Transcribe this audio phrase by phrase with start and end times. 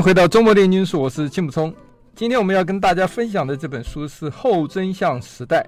[0.00, 1.74] 迎回到周末炼金术，我是金溥聪。
[2.14, 5.62] 今天我们要跟大家分享的这本书是《后真相时代》。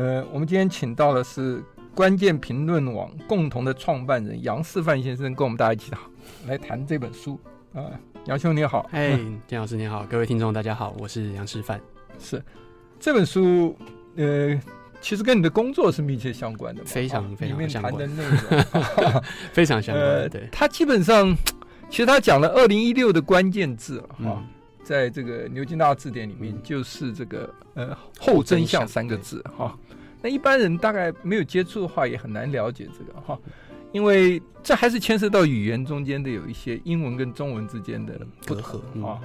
[0.00, 1.60] 呃，我们今天请到的是
[1.92, 5.90] 关键评论网共同的创办人杨世范先生，跟我们大家一起
[6.46, 7.34] 来谈这本书。
[7.74, 7.90] 啊、呃，
[8.26, 9.18] 杨兄你好，哎，
[9.48, 11.80] 金老师你好，各位听众大家好，我是杨世范。
[12.20, 12.40] 是
[13.00, 13.76] 这本书，
[14.14, 14.56] 呃，
[15.00, 17.92] 其实跟你的工作是密切相关的，非常非常相关。
[17.92, 20.06] 里面谈的内容 非常相关。
[20.06, 21.36] 呃，对，他基本上，
[21.92, 24.16] 其实他讲了二零一六的关键字哈。
[24.20, 24.48] 嗯
[24.84, 29.78] 在这个牛津大字典里面，就是这个呃“后真相”三个字哈。
[30.20, 33.38] 那一般人大概没有接触的话，也很难了解这个哈，
[33.92, 39.20] 因为这还是牵涉到语言中间的有一些英文跟中文之间的隔阂啊。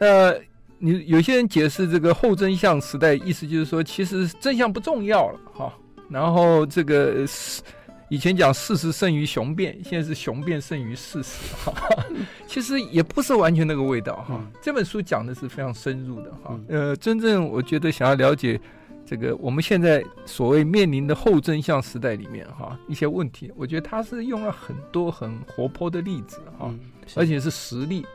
[0.00, 0.34] 那
[0.78, 5.72] 你有些人解释这个“后真相时代”，意思就是说，其实真相不重要了哈。
[6.10, 7.62] 然后这个是。
[8.10, 11.72] 以前讲事实胜于雄辩，现在是雄辩胜于事实哈，
[12.48, 14.40] 其实也不是完全那个味道哈。
[14.62, 16.58] 这本书讲的是非常深入的哈。
[16.68, 18.58] 呃，真正我觉得想要了解
[19.04, 26.74] 这个我们现在所谓面临的后真相时代里面哈一些问题，我觉得他是用了很多很活泼的例子哈，
[27.14, 28.06] 而且是实例，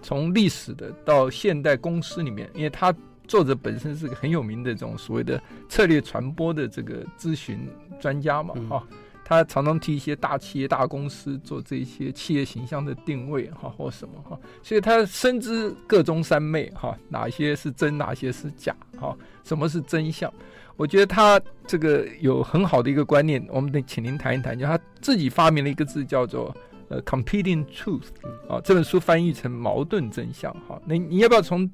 [0.00, 2.94] 从历史的到现代公司里面，因为他
[3.28, 7.68] 作者本身是个很有名的这种所谓的策略传播的这个咨询
[8.00, 8.82] 专家嘛哈。
[9.24, 20.30] 他常常替一些大企业、大公司做这些企业形象的定位，哈，或什么哈，所以他深知个中三昧，哈，哪些是真，哪些是假，哈，什么是真相？
[20.76, 26.54] 我觉得他这个有很好的一个观念，我们得请您谈一谈，就他自己发明了一个字叫做
[26.88, 28.08] 呃 “competing truth”，
[28.48, 31.70] 啊，这本书翻译成矛盾真相，哈，那你要不要从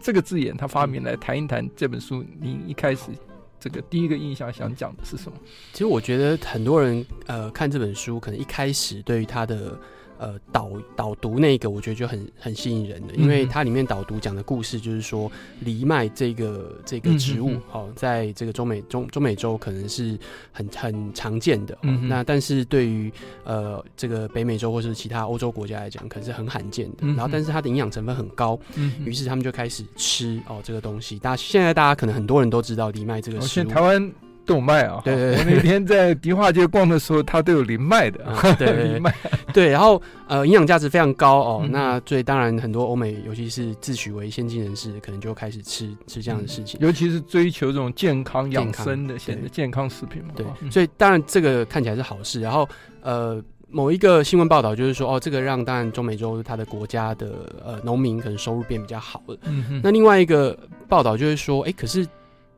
[0.00, 2.24] 这个字眼他发明来谈一谈这本书？
[2.40, 3.10] 您一开始。
[3.60, 5.38] 这个第一个印象想讲的是什么？
[5.72, 9.78] 其实我觉得很多人呃看这本书，可能一开始对于他的。
[10.20, 15.32] 呃，导导读那个，我觉得就很很吸引人的，因为它里面导读讲的故事就是说，
[15.64, 20.18] 藜麦这个这个植物，好、哦，在这个中美中中美洲可能是
[20.52, 23.10] 很很常见的，嗯、那但是对于
[23.44, 26.96] 呃这个北美洲或是其他欧洲国家来讲，可能是很罕见的。
[27.00, 31.18] 嗯、然后，但是它的营养成分很高，嗯，于是他们就开始吃哦这个东西。
[31.18, 34.12] 大家现在大家可能很多人都知道藜麦这个食物，台湾。
[34.46, 35.00] 都有卖啊！
[35.04, 38.24] 对对，对，我那天在迪化街逛的时候，它都有零卖的。
[38.58, 39.14] 对零卖，
[39.52, 41.60] 对，然后呃，营养价值非常高哦。
[41.62, 46.80] 嗯、那所以当然很多欧美，尤其是自诩为先进人士，可能就开始吃吃这样的事情。
[46.80, 50.30] 尤其是追求这种健康养生的现在健康食品嘛。
[50.34, 52.40] 对，所以当然这个看起来是好事。
[52.40, 52.68] 然后
[53.02, 59.36] 呃，某一个新闻报道就是说，哦，这个让当然中美洲它的国家的呃农民可能收入变比较好了。
[59.44, 59.80] 嗯哼。
[59.84, 60.58] 那另外一个
[60.88, 62.04] 报道就是说，哎，可是。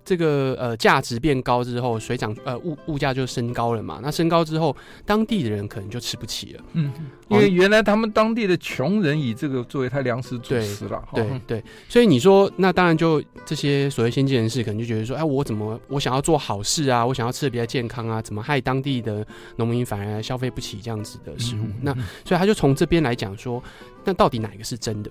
[0.05, 4.01] 这个呃价值变高之后，水涨呃物物价就升高了嘛。
[4.03, 4.77] 那升高之后，
[5.07, 6.65] 当地的人可能就吃不起了。
[6.73, 6.93] 嗯，
[7.29, 11.03] 因为原来他们当地的穷人以这个作为他粮食主食了。
[11.15, 19.27] 对对，所以你说那当然就这些所谓先进人士可能就觉得说，哎，我怎么我想要做好事啊，我想要吃的比较健康啊，怎么害当地的
[19.57, 21.65] 农民反而消费不起这样子的食物？
[21.65, 23.63] 嗯、那所以他就从这边来讲说，
[24.05, 25.11] 那到底哪一个是真的？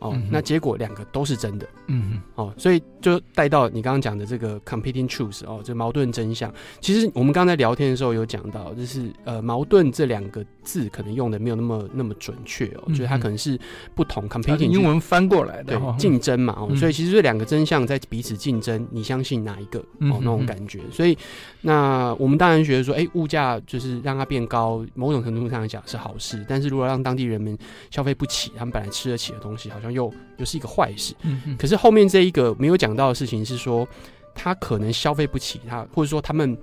[0.00, 6.52] 哦，那结果两个都是真的，嗯哼，哦，所以就带到你刚刚讲的这个 competing truth 哦，这矛盾真相。
[6.80, 13.58] 其实我们刚才聊天的时候有讲到，就是呃，矛盾这两个字可能用的没有那么那么准确哦，就是它可能是
[13.94, 20.80] 不同 competing 英文翻过来的对竞争嘛哦，所以其实这两个真相在彼此竞争，你相信哪一个哦那种感觉？
[20.90, 21.16] 所以
[21.60, 27.54] 那我们当然觉得说，哎，物价就是让它变高，某种程度上来讲是好事，但是如果让当地人们
[27.90, 29.89] 消费不起，他们本来吃得起的东西，好像。
[29.92, 33.86] 又又是一个坏事，嗯嗯，可是后面这一个没有讲到的事情是说，
[34.34, 36.56] 他可能消费不起，他或者说他们。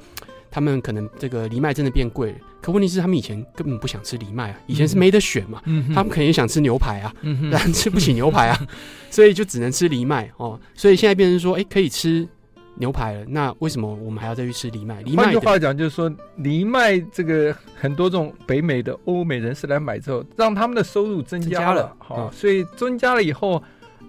[0.50, 8.68] 他们可能这个藜麦真的变贵了，可问题是他们以前根本不想吃藜麦啊，以前是没得选嘛，嗯、他们肯定想吃牛排啊，嗯、 但吃不起牛排啊，
[9.12, 10.58] 所以就只能吃藜麦哦。
[10.74, 12.26] 所以现在变成说，哎、欸，可以吃
[12.78, 15.04] 牛排了，那为什么我们还要再去吃藜麦？
[15.16, 23.62] 换句话讲，就是说藜麦这个很多这种北美的欧美人士来买之后，让他们的收入增加了，好、嗯，所以增加了以后。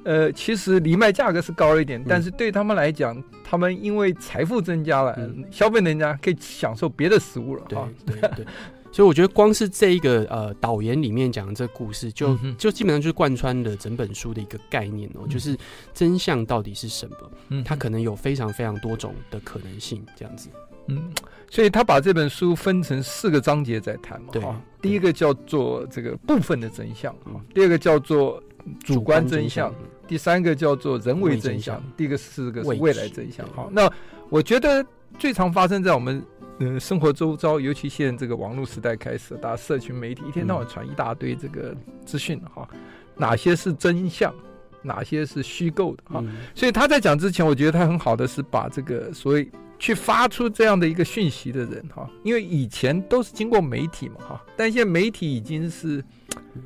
[0.05, 7.63] 呃，其实藜麦价格是高了一点，但是对他们来讲，嗯、他们因为财富增加了，嗯、消费人家可以享受别的食物了。
[7.69, 8.47] 对对对，
[8.91, 15.57] 所以我觉得光是这一个呃导言里面讲的这个故事，就、嗯、就基本上就是贯穿了整本书的一个概念哦，嗯、就是
[15.93, 17.17] 真相到底是什么？
[17.49, 20.49] 嗯，它可能有非常非常多种的可能性，这样子。
[20.89, 21.13] 嗯，
[21.51, 24.29] 所以他把这本书分成四个章节在谈嘛。
[24.33, 24.43] 对，
[24.81, 28.43] 第一个叫做这个部分的真相，嗯、第二个叫做
[28.85, 29.73] 主观真相。
[30.07, 33.47] 第三个叫做人为真相，第一个四个是未来真相。
[33.55, 33.93] 好，那
[34.31, 34.83] 我觉得
[35.19, 36.25] 最常发生在我们
[36.59, 41.75] 呃生活周遭，尤其现在这个网络时代开始，大家社群媒体一天到晚传一大堆这个
[42.05, 42.69] 资讯哈，
[43.17, 44.35] 哪些是真相，
[44.83, 46.25] 哪些是虚构的哈。
[46.55, 56.05] 所以他在讲之前，我觉得他很好的是把这个所谓去发出这样的一个讯息的人哈，因为以前都是经过媒体嘛哈，但现在媒体已经是。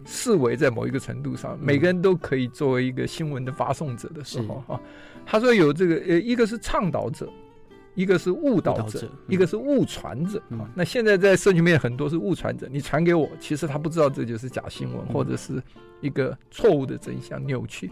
[0.07, 4.81] 视为在某一个程度上，每个人都可以作为一个新闻的发送者的时候，哈，
[5.27, 7.29] 他说有这个呃，一个是倡导者，
[7.95, 10.69] 一个是误导者，一个是误传者啊。
[10.75, 15.63] 那现在在社群里面很多是误传者，你传给我，其实他不知道这就是假新闻，或者是
[16.01, 17.91] 一个错误的真相扭曲，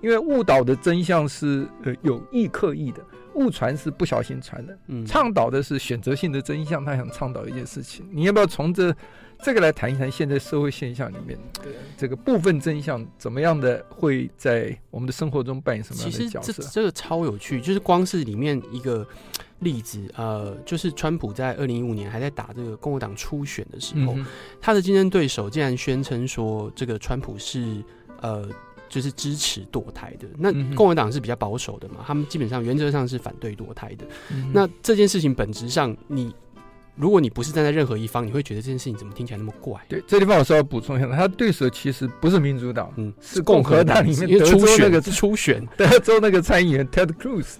[0.00, 3.04] 因为误导的真相是呃有意刻意的，
[3.34, 8.94] 误传是不小心传的，倡导的是选择性的真相，他想倡导一件事情，你要不要从这？
[9.42, 16.52] 这个来谈一谈现在社会现象里面对这个部分真相怎么样的会在我们的生活中扮演什么样的角色？
[16.52, 19.04] 其实这这个超有趣，就是光是里面一个
[19.58, 24.24] 例子，呃，就是川普在二零一五年还在打这个共和党初选的时候，嗯、
[24.60, 27.82] 他的竞争对手竟然宣称说这个川普是
[28.20, 28.48] 呃
[28.88, 30.28] 就是支持堕胎的。
[30.38, 34.06] 那共和党是比较保守的嘛，他们基本上原则上是反对堕胎的。
[34.30, 36.32] 嗯、那这件事情本质上你。
[36.94, 39.80] 如果你不是站在任何一方，你会觉得这件事情怎么听起来那么怪？
[39.88, 47.58] 对，这地方我稍微补充一下，他的对手其实不是民主党，嗯，是共和党里面德州那个初选， 德州那个参议员 Ted Cruz，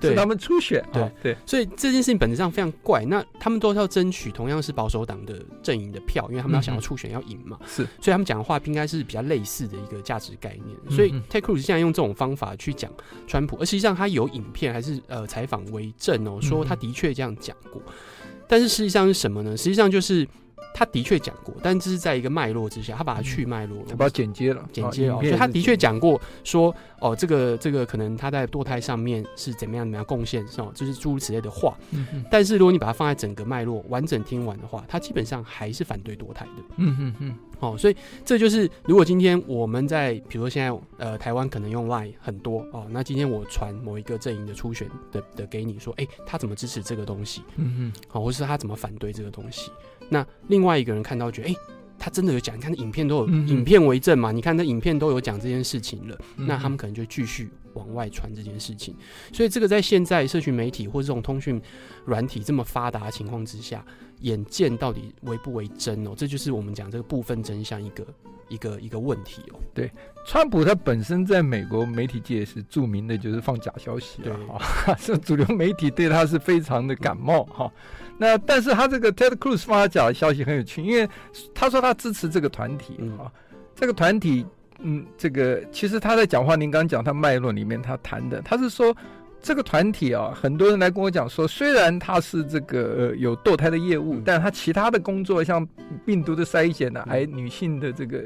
[0.00, 1.36] 对，是他们初选，对对。
[1.46, 3.04] 所以这件事情本质上非常怪。
[3.04, 7.84] 那他们都是要争取同样是保守党的阵营的票，因为他们要想要初选要赢嘛，是。
[8.00, 10.96] 所以他们讲的话应该是比较类似的一个价值概念。
[10.96, 12.90] 所以 Ted Cruz 现在用这种方法去讲
[13.26, 17.80] 川普，而实际上他有影片还是呃采访为证哦，说他的确这样讲过。
[18.50, 19.56] 但是实际上是什么呢？
[19.56, 20.26] 实际上就是
[20.74, 25.14] 他的确讲过，但这是在一个脉络之下，他把它去脉络了，他把它剪接了，剪接了。
[25.20, 31.76] 所以他的确讲过说，哦，这个这个可能他在堕胎上面是怎么样怎么样贡献，是哦，就是诸如此类的话。
[31.92, 36.62] 嗯但是如果你把它放在整个脉络完整听完的话，他基本上还是反对堕胎的。
[36.76, 37.34] 嗯嗯嗯。
[37.60, 47.42] 哦，所以这就是如果今天我们在，比如说现在呃台湾可能用 Line 很多哦，那今天我传某一个阵营的初选的的给你说，哎，他怎么支持这个东西？
[47.56, 49.70] 嗯嗯，好，或是他怎么反对这个东西？
[50.10, 51.54] 那另外一个人看到觉得，哎。
[52.02, 54.32] 他真的有讲，你看影片都有影片为证嘛？
[54.32, 58.96] 你看那影片都有讲这件事情了，嗯、那他们可能就继续往外传这件事情。
[59.34, 61.60] 所以这个在现在社群媒体或者这种通讯
[62.06, 63.84] 软体这么发达的情况之下，
[64.20, 66.14] 眼见到底为不为真哦？
[66.16, 68.06] 这就是我们讲这个部分真相一个
[68.48, 69.60] 一个一个问题哦。
[69.74, 69.90] 对，
[70.26, 77.72] 川普他本身在美国媒体界是著名的，就是放假消息啊哈， 这主流媒体对他是非常的感冒哈。
[77.74, 81.08] 嗯那但是他这个 Ted Cruz 放假的消息很有趣，因为
[81.54, 83.32] 他说他支持这个团体啊，
[83.74, 84.44] 这个团体，
[84.80, 88.94] 嗯，这个其实他在讲话，您刚刚讲他脉络里面他谈的，他是说
[89.42, 95.66] 这个团体啊，很多人来跟我讲说，虽然他是这个呃有堕胎的业务，但他其他的工作像
[96.04, 98.22] 病毒的筛检呢，还女性的这个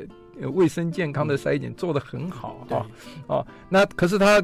[0.52, 2.87] 卫生健康的筛检做得很好啊，
[3.37, 4.42] 啊，那可是他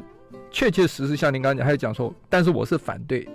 [0.49, 3.27] 确确实实像您刚才讲，还有讲说，但是我是反对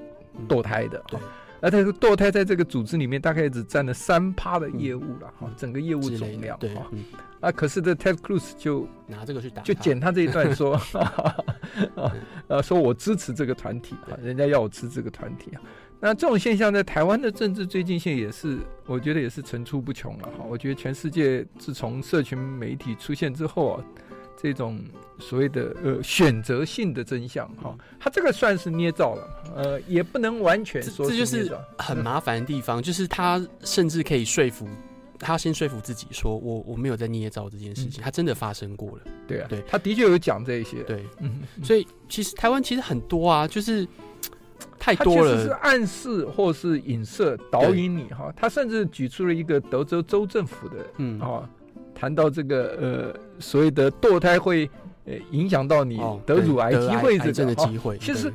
[0.49, 1.21] 堕胎的，对。
[1.61, 6.87] 而且堕胎在这个组织里面大概只占了三趴的业务了哈，嗯、整个业务总量哈。
[6.93, 7.05] 嗯、
[7.41, 10.81] 啊，可是这 Ted Cruz 就拿这个去打，就剪他这一段说，
[12.49, 15.63] 呃， 说我支持这个团体啊，人家要我支持这个团体啊。
[15.99, 20.45] 那这种现象在台湾的政治最近现在也是，我觉得也是层出不穷了哈。
[20.49, 23.85] 我觉得全世界自从社群媒体出现之后啊。
[24.39, 24.85] 这种
[25.19, 31.09] 所谓的呃选择性的真相哈，他这个算是捏造了，呃，也不能完全说。
[31.09, 34.69] 这就是很麻烦的地方，就是他甚至可以说服
[35.19, 38.99] 他先说服自己说，我我没有在捏造这件事情，他真的发生过了。
[39.27, 40.83] 对啊，对，他的确有讲这些。
[40.83, 43.89] 对，嗯，所以其实台湾其实很多啊，就是
[44.79, 48.31] 太多了，是暗示或是影射导引你哈。
[48.37, 51.49] 他甚至举出了一个德州州政府的，嗯啊，
[51.95, 54.71] 谈到这个呃所谓的堕胎会
[55.07, 57.97] 呃影响到你得乳癌机会这个机会。
[57.99, 58.33] 其实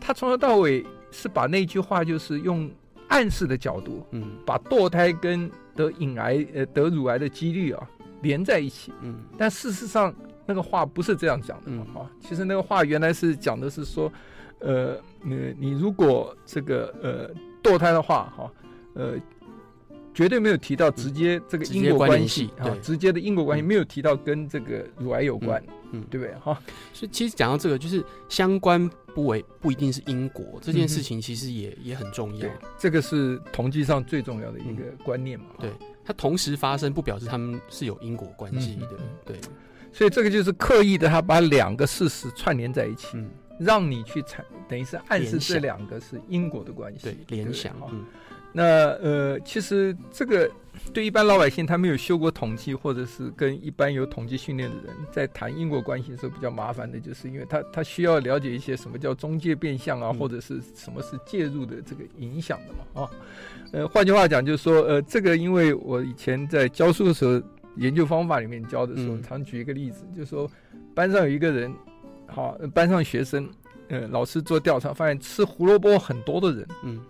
[0.00, 2.70] 他从头到尾是把那句话就是用
[3.08, 7.88] 暗示的角度，嗯，把堕胎跟得隐癌呃得乳癌的几率啊
[8.22, 10.14] 连在一起，嗯，但事实上
[10.46, 12.08] 那个话不是这样讲的哈。
[12.20, 14.10] 其实那个话原来是讲的是说。
[14.58, 17.30] 呃，你你如果这个呃
[17.62, 18.50] 堕胎的话，哈，
[18.94, 19.12] 呃，
[20.16, 26.34] 绝对没有提到直接这个因果关系啊，直接的因果关系没有提到跟这个乳癌有关，嗯，对不对？
[26.36, 26.58] 哈，
[26.94, 32.48] 所以其实讲到这个，就是相关不为不一定是因果这件事情，其实也也很重要。
[32.78, 35.48] 这个是统计上最重要的一个观念嘛。
[35.58, 35.70] 对，
[36.02, 38.88] 它同时发生不表示他们是有因果关系的。
[39.22, 39.36] 对，
[39.92, 43.18] 所以这个就是刻意的，他把两个事实串联在一起。
[43.58, 47.90] 让你去产，等于是暗示这两个是因果的关系，对，联想哈。
[48.56, 48.64] 那
[49.02, 50.50] 呃，其实这个
[50.94, 63.10] 对一般老百姓，他没有修过统计，或者是跟一般有统计训练的人在谈因果关系的时候，比较麻烦的，就是因为他他需要了解一些什么叫中介变相啊，或者是什么是介入的这个影响的嘛啊。
[63.72, 67.42] 呃，换句话讲，就是说，呃，这个因为我以前在教书的时候，
[67.76, 70.50] 研究方法里面教的时候，常举一个例子，就是说
[70.94, 71.70] 班上有一个人。
[72.28, 73.48] 好，班上学生，
[73.86, 77.00] 呃，老师做调查发现吃胡萝卜很多的人，嗯，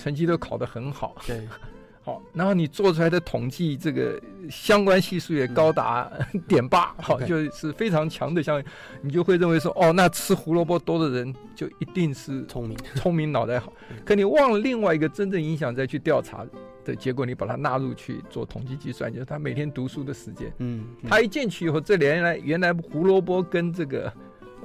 [0.00, 1.14] 成绩都考得很好。
[1.26, 1.46] 对，
[2.02, 4.18] 好，然后你做出来的统计，这个
[4.50, 6.10] 相关系数也高达
[6.48, 8.64] 点八，好，就是非常强的相关，
[9.02, 13.70] 你就会认为说，哦，那吃胡萝卜多的人就一定是聪明， 聪明脑袋好。
[14.04, 16.46] 可你忘了另外一个真正影响，再去调查
[16.84, 20.50] 的结果，你把它纳入去做统计计算，就是他每天读书的时间。
[20.58, 24.10] 嗯，他一进去以后，这原来原来胡萝卜跟这个。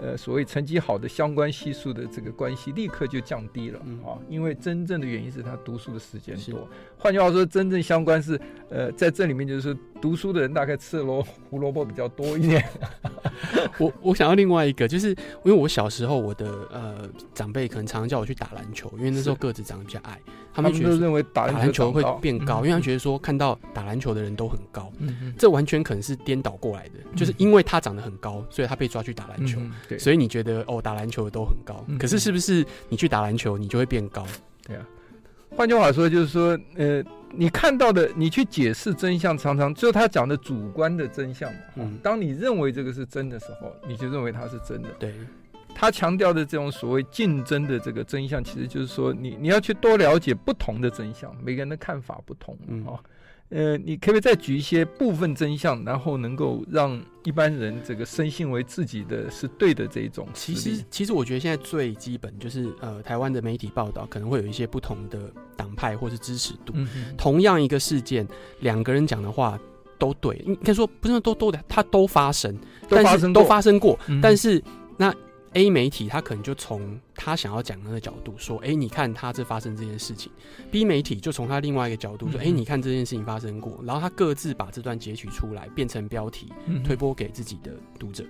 [0.01, 6.67] 呃，所谓成绩好的相关系数的这个关系立刻就降低了啊、因为真正的原因是他读书的时间多。
[6.97, 12.63] 换句话说，真正相关是呃，在这里面就是读书的人大概吃的萝 胡萝卜比较多一点。
[13.77, 20.19] 我我想要另外一个，就是因为我小时候我的呃长辈可能常常叫我去打篮球，因为那时候个子长得比较矮，
[20.53, 29.59] 他们觉得认为打篮球会变高，因为他觉得说看到打篮球的人都很高，嗯，这完全可能是颠倒过来的，就是因为他长得很高，所以他被抓去打篮球，
[29.99, 34.25] 所以你觉得哦打篮球的都很高，可是是不是你去打篮球你就会变高？
[34.65, 34.85] 对啊。
[35.49, 41.59] 换句话说，就是说，呃，你看到的，你去解释真相，常常就他讲的主观的真相嘛。
[41.75, 41.97] 嗯。
[42.03, 44.89] 当你认为这个是真的时候，你就认为它是真的。
[44.99, 45.13] 对。
[45.73, 52.57] 他强调的这种所谓竞争的这个真相，其实就是说你，你你要去多了解不同的真相，每个人的看法不同。
[52.67, 52.85] 嗯。
[53.49, 53.49] 啊。
[53.49, 60.27] 呃，你可不可以再举一些部分真相，然后能够让一般人这个深信为自己的是对的这一种？
[60.33, 66.73] 其实，其实我觉得现在最基本就是，呃，台湾的媒体报道可能会有一些不同的党派或是支持度。
[66.75, 66.87] 嗯、
[67.17, 68.27] 同样一个事件，
[68.61, 69.59] 两个人讲的话
[69.97, 72.57] 都对，应该说不是都都的，它都发生，
[72.89, 74.61] 都发生都发生过，嗯、但是
[74.97, 75.13] 那。
[75.55, 80.29] A 媒体他可能就从他想要讲的那个角度说，哎、欸，你看他这发生这件事情。
[80.69, 83.79] B 媒体就从他另外一个角度说，哎、欸，你看这件事情发生过。
[83.85, 86.51] 然后他各自把这段截取出来，变成标题，
[86.83, 88.25] 推播给自己的读者。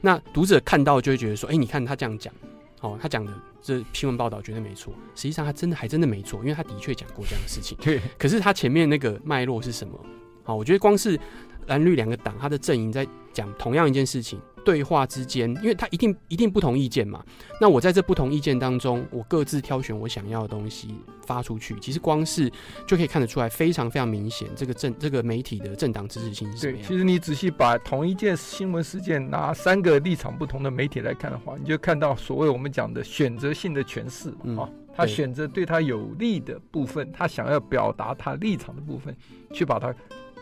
[0.00, 2.32] 那读者看到就会觉得说，哎、欸，你看他这样讲，
[2.80, 4.94] 哦，他讲的这新闻报道绝对没错。
[5.16, 7.76] 实际上他真的还真的没错，因为他的确讲过这样的事情。
[7.82, 8.00] 对。
[8.16, 9.98] 可是他前面那个脉络是什么？
[10.44, 11.18] 好，我觉得光是
[11.66, 14.40] 蓝绿两个党，他的阵营在讲同样一件事情。
[14.64, 17.24] 对话之间，因为他一定一定不同意见嘛，
[17.60, 20.94] 那我在这不同意见当中，我各自挑选我想要的东西
[21.26, 22.50] 发出去，其实光是
[22.86, 26.82] 就可以看得出来，非常非常明显，这个政这个媒体的政党支持性是什么样。
[26.82, 39.16] 对，其实你仔细把同一件新闻事件拿三个立场不同的媒体来看的话，你就看到所谓我们讲的选择性的诠释啊，他选择对他有利的部分，他想要表达他立场的部分，
[39.52, 39.94] 去把它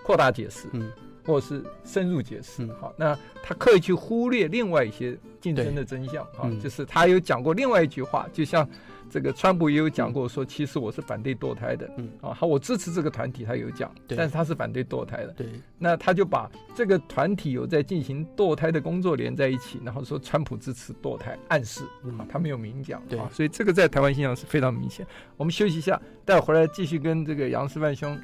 [0.04, 0.68] 扩大解释。
[0.73, 0.90] 嗯。
[1.26, 8.68] 或是深入解释，好，那他刻意去忽略另外一些竞争的真相啊，就是他有讲过另外一句话，就像
[9.11, 12.09] 这个川普也有讲过说，其实我是反对堕胎的，嗯。
[12.21, 15.47] 啊，好，我支持这个团体，他有讲，但是他是反对堕胎的，对，
[15.78, 21.85] 那他就把这个团体有在进行堕胎的工作连在一起，然后说川普支持堕胎，暗示
[22.18, 25.06] 啊，他没有明讲，对，所以这个在台湾现象是非常明显。
[25.37, 28.18] 我们休息一下，待会回来继续跟这个杨师范兄。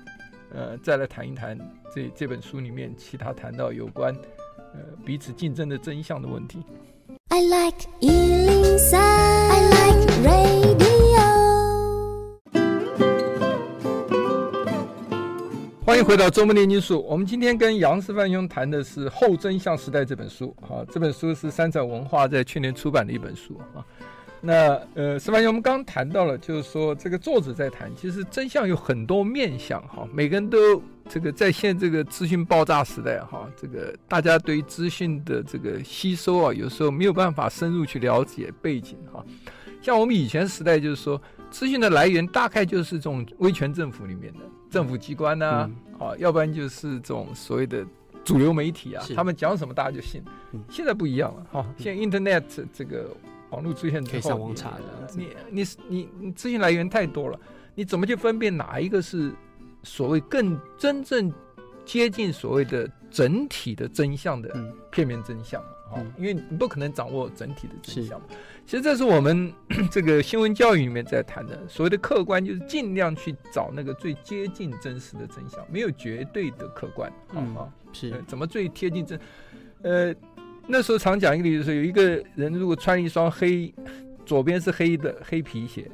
[0.54, 1.58] 呃，再来谈一谈
[1.94, 4.14] 这这本书里面其他谈到有关
[4.56, 6.62] 呃彼此竞争的真相的问题。
[7.28, 10.62] I like 103, I like radio。
[15.84, 17.02] 欢迎回到周末炼金术。
[17.08, 20.54] 我们今天跟杨师范兄谈的是《后真相时代》这本书。
[20.60, 23.58] 好，这本书是三彩文化在去年出版的一本书。
[23.74, 23.84] 啊，
[24.44, 39.24] 那呃，石板兄，我们刚刚谈到了，就是说这个作者在谈，其实真相有很多面相哈，每个人都这个在现在这个资讯爆炸时代哈，这个大家对于资讯的这个吸收啊，有时候没有办法深入去了解背景哈。
[39.80, 45.70] 像我们以前时代，就是说资讯的来源大概就是这种威权政府里面的政府机关呐、
[46.00, 47.86] 啊，要不然就是这种所谓的
[48.24, 50.20] 主流媒体啊，他们讲什么大家就信。
[50.68, 53.08] 现在不一样了哈，现在 Internet 这个。
[53.52, 54.82] 网络出现之后，可以上网查的。
[55.14, 57.38] 你你你你资讯来源太多了，
[57.74, 59.32] 你怎么去分辨哪一个是
[59.82, 61.32] 所谓更真正
[61.84, 64.48] 接近所谓的整体的真相的
[64.90, 65.96] 片面真相啊？
[65.96, 68.26] 嗯、因为你不可能掌握整体的真相嘛。
[68.64, 69.52] 其实这是我们
[69.90, 77.12] 这个新闻教育里面在谈的所谓的客观，就是尽量去找那个最接近真实的真相，没有绝对的客观。
[77.34, 77.54] 嗯，
[77.92, 79.20] 是怎么最贴近真？
[79.82, 80.14] 呃。
[80.66, 83.72] 那时候常讲一个例子，是有一个人如果穿一双黑，
[84.24, 85.90] 左边是黑的黑皮鞋，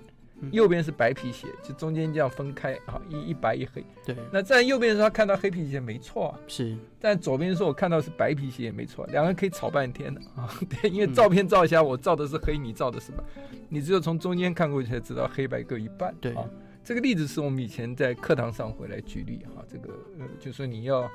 [0.52, 3.84] 右边是白皮鞋，就中间这样分开啊，一一白一黑。
[4.04, 4.14] 对。
[4.30, 6.38] 那在右边的时候，他看到黑皮鞋没错啊。
[6.46, 6.76] 是。
[7.00, 10.48] 但左边的时候，我看到是白皮鞋也没错，两个人可以吵半天的啊。
[10.68, 13.24] 对，因为照片照一下，我照的是黑，你照的是白，
[13.68, 16.14] 你只有从中间看过去才知道黑白各一半。
[16.20, 16.32] 对。
[16.34, 16.44] 啊，
[16.84, 21.10] 这个例子是我们以前在课堂上回来举例哈，这个呃，就说你要。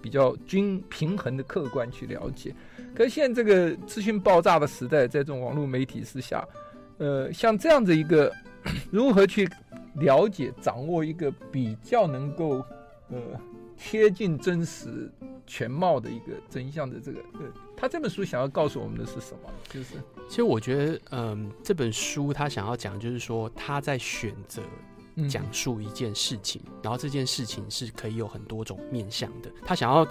[0.00, 2.54] 比较均平衡的客观去了解，
[2.94, 6.46] 可是现在这个资讯爆炸的时代，在这种网络媒体之下，
[6.98, 8.32] 呃，像这样子一个
[8.90, 9.48] 如何去
[9.94, 12.64] 了解、掌握一个比较能够
[13.10, 13.18] 呃
[13.76, 15.10] 贴近真实
[15.46, 17.40] 全貌的一个真相的这个，呃，
[17.76, 19.50] 他这本书想要告诉我们的是什么？
[19.68, 19.94] 就是，
[20.28, 24.62] 其实我觉得，嗯、这本书他想要讲，就是说他在选择。
[25.26, 29.50] 讲述一件事情，然后这件事情是可以有很多种面向的。
[29.64, 30.06] 他想要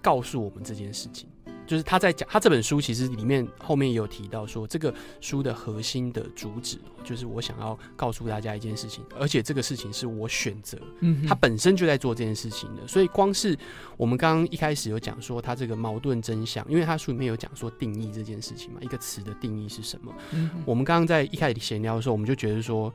[0.00, 1.28] 告诉我们这件事情，
[1.66, 12.86] 就是他在讲他这本书其实里面后面也有提到说，这个书的核心的主旨就是我想要告诉大家一件事情，而且这个事情是我选择，嗯，他本身就在做这件事情的。
[12.86, 13.58] 所以光是
[13.96, 20.14] 我们刚刚一开始有讲说他这个矛盾真相，因为他书里面有讲说定义这件事情嘛，一个词的定义是什么？
[20.30, 22.92] 嗯，我们刚刚在一开始闲聊的时候，我们就觉得说。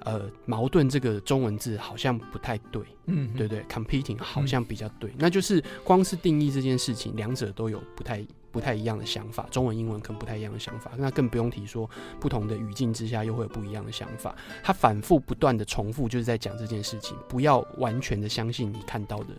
[0.00, 14.36] 呃，矛盾这个中文字好像不太对，嗯，对对，competing 好像比较对，嗯，那就是光是定义这件事情，两者都有不太不太一样的想法，中文、英文可能不太一样的想法，那更不用提说不同的语境之下又会有不一样的想法。
[14.62, 19.34] 他反复不断的重复，就是在讲这件事情，不要完全的相信你看到的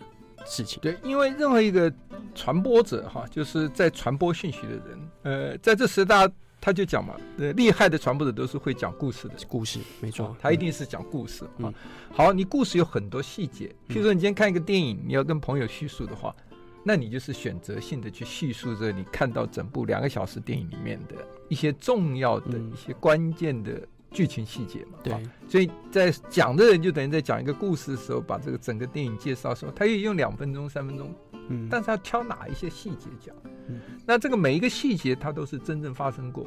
[0.46, 0.80] 事情。
[0.82, 1.92] 对，因为任何一个
[2.36, 6.30] 传播者哈，就是在传播讯息的人，呃，在这时代。
[6.60, 11.74] 他就讲嘛，呃，厉害的传播者都是会讲故事的，故事没错，他一定是讲故事啊、嗯。
[12.12, 16.36] 好，你故事有很多细节，譬如说你今天看一个电影，你要跟朋友叙述的话，
[16.84, 21.16] 那你就是选择性的去叙述着你看到整部两个小时电影里面的
[21.48, 24.98] 一些重要的一些关键的剧情细节嘛。
[25.04, 25.14] 对，
[25.48, 31.14] 所以在讲的人就等于在讲一个故事的时候，把这个整个电影介绍的时候，他可以用两分钟、三分钟。
[31.50, 33.36] 嗯，但是要挑哪一些细节讲？
[33.70, 36.46] 嗯，那这个每一个细节它都是真正发生过，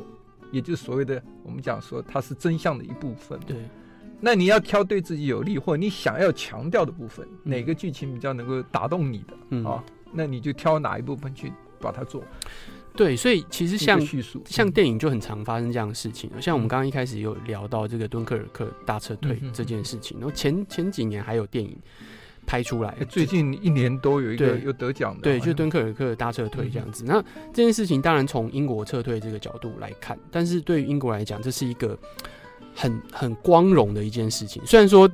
[0.50, 3.38] 也就是所谓的我们讲说它是真相的一部分。
[3.46, 3.56] 对，
[4.20, 9.34] 那你要挑对自己有利或你想要强调的部分，嗯，哪个剧情比较能够打动你的？
[9.50, 12.24] 嗯啊，那你就挑哪一部分去把它做。
[12.92, 16.28] 对，所以其实像叙述，像电影就很常发生这样的事情。
[16.40, 21.78] 像我们刚刚一开始有聊到这个敦刻尔克大撤退这件事情，然后前前几年还有电影。
[22.50, 27.04] 拍出来，最近一年都有一个有得奖的，对，就敦刻尔克大撤退这样子。
[27.04, 31.96] 嗯、那这件事情当然从英国撤退这个角度来看，但是对于英国来讲，这是一个
[32.74, 34.60] 很很光荣的一件事情。
[34.66, 35.08] 虽然说，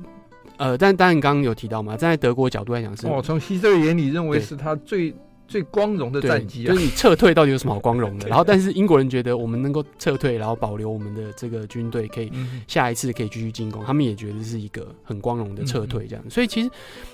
[0.57, 5.13] 呃，但当然刚刚有提到嘛，站在德国角度来讲是，哦，从希特勒眼里认为是他最。
[5.47, 8.27] 最光荣的战绩啊，就是你撤退到底有什么好光荣的？
[8.29, 12.31] 然后，但是英国人觉得我们能够撤退，然后保留我们的这个军队，可以
[12.67, 16.29] 下一次可以继续进攻，他们也觉得是一个很光荣的撤退，这样。
[16.29, 16.69] 所以其实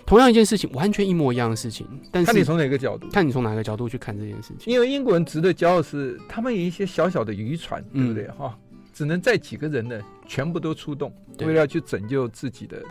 [0.05, 4.73] 同样一件事情，完全一模一样的事情，但是看你从哪个角度，看你从哪个角度去看这件事情。
[4.73, 8.27] 因为英国人值得骄傲是，他们有一些小小的渔船，对不对？
[8.29, 8.57] 哈，
[8.93, 12.81] 只能载几个人呢，全部都出动，为了要去拯救自己的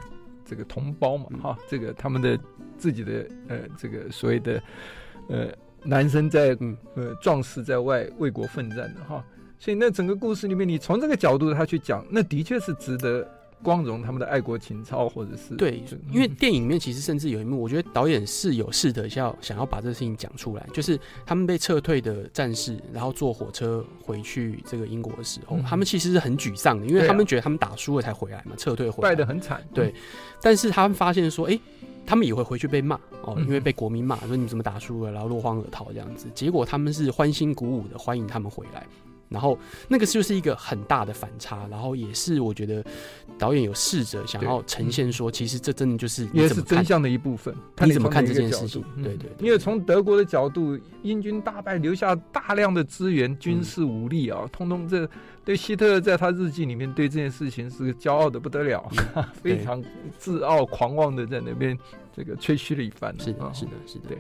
[0.44, 2.38] 这个同胞嘛，哈，这个他们的
[2.78, 4.62] 自己的呃，这个所谓的
[5.28, 5.48] 呃。
[5.85, 6.76] 男生在嗯。
[6.94, 9.24] 呃壮士在外为国奋战的哈，
[9.58, 13.28] 所以那整个故事里面，你从这个角度他去讲，那的确是值得
[13.64, 15.82] 光荣他们的爱国情操，或者是对，
[16.12, 29.11] 因为电影里面其实甚至有一幕，我觉得导演是有试着要想要把这个事情讲出来，就是他们被撤退的战士，然后坐火车回去这个英国的时候，他们其实是很沮丧的，因为他们觉得他们打输了才回来嘛，撤退回来。
[29.11, 29.92] 败得很惨，对，
[30.40, 31.58] 但是他们发现说，哎。
[32.12, 36.29] 他们也会回去被骂哦，因为被国民骂说你怎么打输了，然后落荒而逃这样子。
[36.35, 38.87] 结果他们是欢欣鼓舞的欢迎他们回来，
[39.31, 42.85] 然后那个就是一个很大的反差，然后也是我觉得
[43.38, 47.55] 导演有试着想要呈现说，其实这真的就是也是真相的一部分。
[47.81, 48.85] 你怎么看这件事情？
[48.94, 55.09] 嗯、对，对对，因为从德国的角度，英军大败，留下大量的资源、军事武力啊，嗯、通通这
[55.46, 59.83] 对希特勒在他日记里面对这件事情是骄傲的不得了，嗯、 非常
[60.18, 61.77] 自傲狂妄的在那边
[62.16, 63.14] 这个吹嘘了一番。
[63.18, 64.18] 是的，是的，是的，对。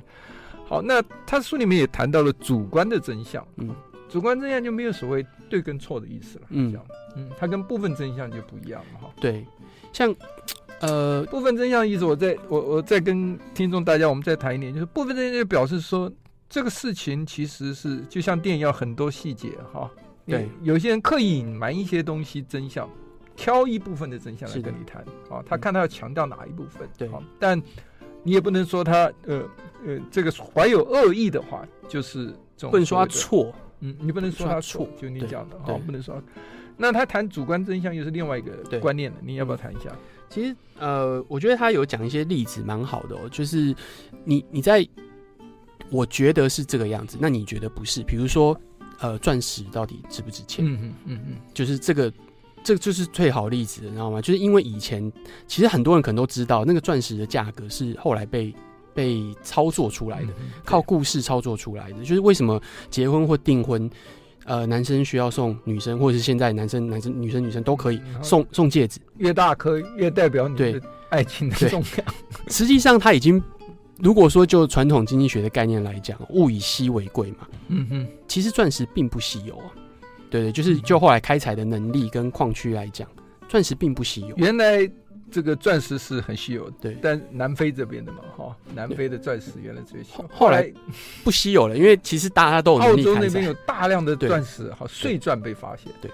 [0.64, 3.74] 好，那他书里面也谈到了主观的真相，嗯，
[4.08, 6.74] 主观真相就没有所谓对跟错的意思了，嗯，
[7.14, 9.10] 嗯，它跟部分真相就不一样了哈。
[9.20, 9.44] 对，
[9.92, 10.14] 像
[10.80, 16.10] 呃部分真相的意思，我再我我再跟听众大家我们再谈一点，就是部分真相就表示说
[16.48, 19.90] 这个事情其实是就像电影要很多细节哈，
[20.26, 22.88] 对，有些人刻意隐瞒一些东西真相，
[23.36, 27.60] 挑一部分的真相来跟你谈啊，他看他要强调哪一部分，对，但
[28.22, 29.42] 你也不能说他呃。
[29.84, 36.22] 呃，这个怀有恶意的话，就是这种不能说他错，嗯，你不能说他错，就你讲的啊，不能说。
[36.76, 39.90] 那他谈主观真相又是另外一个观念了，你要不要谈一下？
[40.30, 43.74] 其实呃，我觉得他有讲一些例子蛮好的哦，就是
[44.24, 44.86] 你你在
[45.90, 48.04] 我觉得是这个样子，那你觉得不是？
[48.04, 48.56] 比如说
[49.00, 50.64] 呃，钻石到底值不值钱？
[50.64, 52.12] 嗯嗯嗯嗯，就是这个
[52.64, 54.20] 这个就是最好例子，你知道吗？
[54.20, 55.12] 就是因为以前
[55.46, 58.54] 其实很多人可能都知道，那个钻石的价格是后来被。
[58.94, 63.90] 被操作出来的，嗯、靠故事操作出来的，就是为什么结婚或订婚，
[64.44, 72.06] 呃，男生需要送女生，或者是现在男生、男生、女生、女生都可以送送戒指，越大颗越代表你的爱情的重量。
[72.48, 73.42] 实际上，它已经
[73.96, 77.48] 如果说就传统经济学的概念来讲，物以稀为贵嘛。
[77.68, 79.72] 嗯哼，其实钻石并不稀有啊。
[80.32, 83.08] 对对，就是就后来开采的能力跟矿区来讲，
[83.48, 84.34] 钻石并不稀有。
[84.36, 84.90] 原来。
[85.34, 90.70] 这个钻石是很稀有的，对，但南非这边的嘛，哈，南非的钻石原来最稀有，后来
[91.24, 96.10] 不稀有了，因为其实大家都有澳洲那边有大量的钻石，哈，碎钻被发现，对，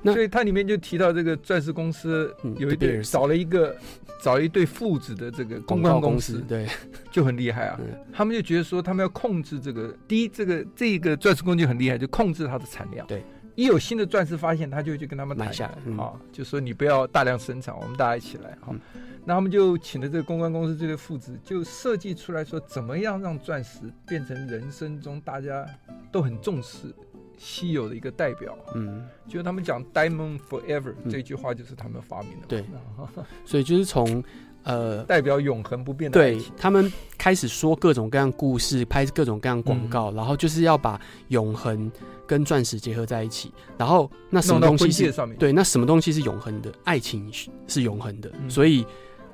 [0.00, 3.76] 那所以它里面就提到这个钻石公司有一对找了一个
[4.22, 6.66] 找一对父子的这个公关公司，对，
[7.12, 7.78] 就很厉害啊，
[8.14, 13.22] 他们就觉得说他们要控制这个，第一，这个这个钻石公司很厉害，就控制它的产量，对。
[13.54, 18.72] 一有新的钻石发现，他就去跟他们谈下来，嗯、啊，就说你不要大量生产，我们大家一起来哈。
[18.72, 18.80] 啊嗯、
[19.24, 25.66] 那他们就请了这个公关公司这对父子，就设计出来说，怎么样让钻石变成人生中大家
[26.10, 26.94] 都很重视、
[27.38, 28.56] 稀有的一个代表。
[28.74, 32.46] 嗯，就他们讲 “diamond forever”、嗯、这句话，就是他们发明的。
[32.48, 32.64] 对，
[33.44, 34.22] 所以就是从。
[34.64, 36.18] 呃，代表永恒不变的。
[36.18, 41.92] 对，他们开始说各种各样故事，拍各种各样广告，嗯、然后就是要把永恒
[42.26, 43.52] 跟钻石结合在一起。
[43.76, 45.12] 然后那什么东西是？
[45.38, 46.72] 对，那什么东西是永恒的？
[46.84, 47.30] 爱情
[47.66, 48.30] 是永恒的。
[48.42, 48.84] 嗯、所以，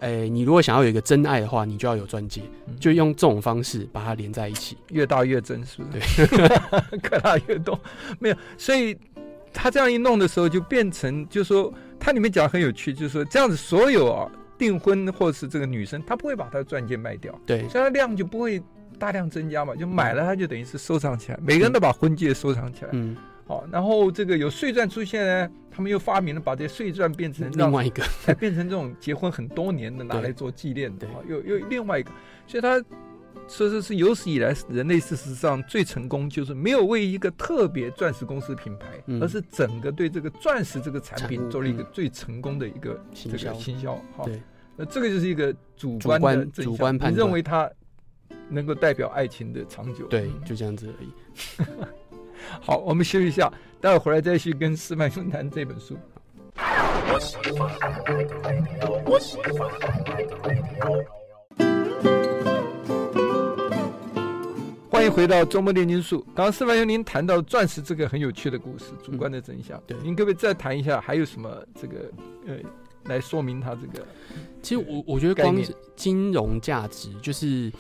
[0.00, 6.26] 诶、欸，你如果想要有一个真爱的话，你就要有钻戒，嗯、就用这种方式把它连在一起，越大越真，是不是？
[6.26, 6.48] 对，
[7.12, 7.79] 越大越多。
[8.18, 8.96] 没有，所以
[9.53, 14.31] 他这样一弄的时候，就变成，就是说，它里面讲很有趣，就是说这样子所有啊。
[14.59, 18.62] 订婚或是这个女生，她不会把她的钻戒卖掉，对，所以它量就不会
[19.00, 32.10] 大量增加嘛，就买了，它就等于是收藏起来，每个人都把婚戒收藏起来，嗯，好，然后这个有碎钻出现呢，他们又发明了把这些碎钻变成另外一个，才变成这种结婚很多年的 拿来做纪念的，又又另外一个，
[32.46, 32.84] 所以他。
[33.48, 43.96] 说这是有史以来人类事实上最成功，就是没有为一个特别钻石公司品牌，嗯、而是整个对这个钻石这个产品做了一个最成功的一个这个行销。
[44.16, 44.40] 哈，对，
[44.76, 47.68] 那这个就是一个主观的主观，主观判断，你认为它
[48.49, 50.07] 能够代表爱情的长久？
[50.07, 51.09] 对，就这样子而已。
[52.61, 55.97] 好，我们休息一下，待会回来再去跟矢板兄谈这本书。
[64.90, 66.21] 欢迎回到周末炼金术。
[66.35, 69.79] 刚刚四万兄您谈到钻石这个很有趣的故事，主观的真相。
[69.79, 72.11] 嗯、对，您可不可以再谈一下，还有什么这个
[72.47, 72.57] 呃，
[73.05, 74.07] 来说明它这个？
[74.62, 77.71] 其实我我觉得光是金融价值就是。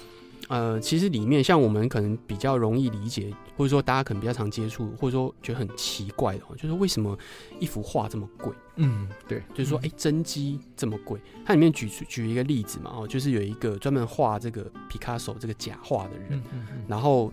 [0.50, 7.16] 呃，其实里面像我们可能比较容易理解，或者说大家可能比较常接触，或者说觉得很奇怪的，就是为什么
[7.60, 8.52] 一幅画这么贵？
[8.76, 11.20] 嗯，对，就是说，哎、欸，真机这么贵。
[11.46, 17.32] 它里面举举一个例子嘛，哦，就是有一个专门画这个皮卡索这个假画的人，嗯嗯嗯然后。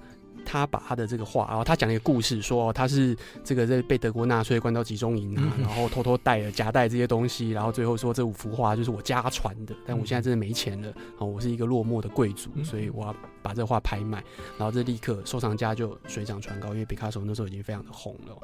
[0.49, 14.23] 他把他的这个画，然后他讲了一个故事，说他是这个在被德国纳粹关到集中营啊，然后偷偷带了夹带这些东西，然后最后说这五幅画就是我家传的，但我现在真的没钱了啊，我是一个落寞的贵族，所以我要把这个画拍卖，
[14.57, 18.37] 然后这立刻收藏家就水涨船高，因为毕卡索那时候已经非常的红了。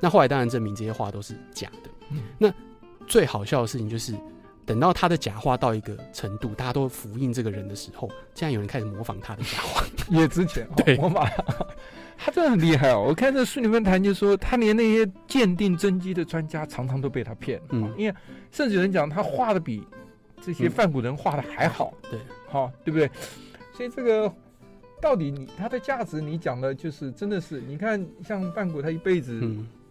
[0.00, 1.90] 那后来当然证明这些画都是假的。
[2.36, 2.52] 那
[3.06, 4.14] 最好笑的事情就是。
[4.68, 9.82] 等到他的假画到一个程度，大家都服印这个人的时候，竟然有人开始模仿他的假画，
[10.14, 10.68] 也值钱。
[10.76, 11.26] 对，模仿。
[12.18, 13.06] 他真的很厉害哦！
[13.08, 17.58] 我看这书里面谈，就说他连那些鉴定真机的专家常常都被他骗。
[17.70, 18.14] 嗯，因为
[18.50, 19.82] 甚至有人讲他画的比
[20.42, 21.94] 这些梵谷人画的还好。
[22.02, 23.10] 嗯、对，好、哦，对不对？
[23.72, 24.30] 所以这个
[25.00, 29.40] 到底你他的价值，你讲的就是真的是，你看像梵古，他一辈子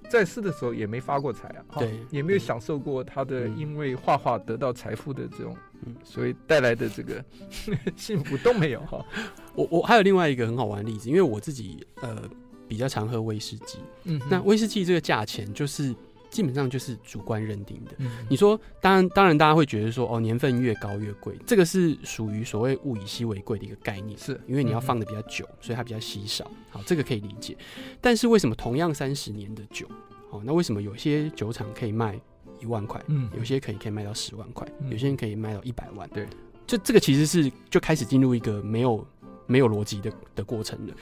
[0.09, 5.55] 在世的时候也没发过财啊，对、哦，也没有享受过他的因为画画得到财富的这种。
[6.03, 7.23] 所以带来的这个
[7.95, 9.05] 幸福都没有哈。
[9.53, 12.23] 我我还有另外一个很好玩的例子，因为我自己呃
[12.67, 13.77] 比较常喝威士忌。
[14.05, 15.95] 嗯，那威士忌这个价钱就是
[16.37, 17.93] 基本上就是主观认定的。
[17.97, 24.15] 嗯，你说当然当然大家会觉得说哦年份越高越贵，这个是属于所谓物以稀为贵的一个概念。
[24.19, 26.45] 是因为你要放的比较久，所以它比较稀少。
[26.69, 27.57] 好，这个可以理解。
[27.99, 29.87] 但是为什么同样三十年的酒，
[30.29, 32.19] 好，那为什么有些酒厂可以卖？
[32.59, 36.25] 一万块，嗯，有些可以可以卖到十万块，嗯，有些人可以卖到一百万，对，
[36.67, 39.05] 就这个其实是就开始进入一个没有
[39.47, 40.93] 没有逻辑的的过程了。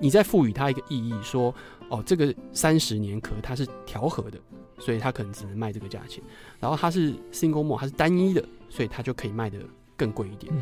[0.00, 1.54] 你在赋予它一个意义，说
[1.90, 4.38] 哦，这个三十年壳它是调和的，
[4.78, 6.22] 所以它可能只能卖这个价钱。
[6.58, 9.58] 然后它是 single more，它是单一的，所以它就可以卖的
[9.96, 10.52] 更贵一点。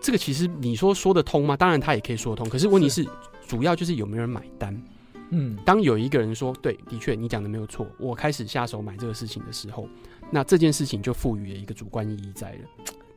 [0.00, 1.56] 这个其实你说说得通吗？
[1.56, 3.08] 当然它也可以说得通，可是问题是，是
[3.46, 4.82] 主要就是有没有人买单。
[5.30, 9.88] 嗯，当有一个人说对，的确你讲的没有错，我开始下手买这个事情的时候，
[10.30, 12.58] 那这件事情就赋予了一个主观意义在了。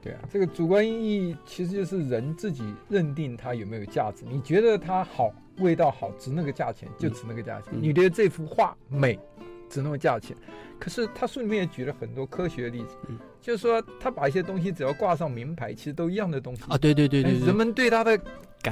[0.08, 4.24] 对啊，这个主观意义其实就是人自己认定它有没有价值。
[4.30, 7.74] 你觉得它好，味道好，值那个价钱就值那个价钱。
[7.74, 9.20] 嗯，你觉得这幅画美，
[9.70, 10.36] 值那个价钱。
[10.80, 16.78] 可是他书里面也举了很多科学的例子，嗯，就是说他把一些东西只要挂上名牌，其实都一样的东西啊。
[16.78, 18.18] 对对对对，对，人们对他的。